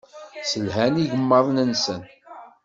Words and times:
Sselhan 0.47 0.95
igmaḍ-nsen. 1.03 2.01